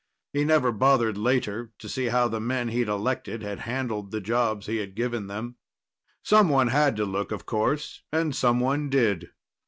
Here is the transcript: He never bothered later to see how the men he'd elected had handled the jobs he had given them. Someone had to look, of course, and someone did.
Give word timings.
He 0.33 0.43
never 0.43 0.71
bothered 0.71 1.15
later 1.15 1.73
to 1.77 1.87
see 1.87 2.05
how 2.07 2.27
the 2.27 2.39
men 2.39 2.69
he'd 2.69 2.87
elected 2.87 3.43
had 3.43 3.59
handled 3.69 4.09
the 4.09 4.19
jobs 4.19 4.65
he 4.65 4.77
had 4.77 4.95
given 4.95 5.27
them. 5.27 5.57
Someone 6.23 6.69
had 6.69 6.95
to 6.95 7.05
look, 7.05 7.31
of 7.31 7.45
course, 7.45 8.01
and 8.11 8.35
someone 8.35 8.89
did. 8.89 9.29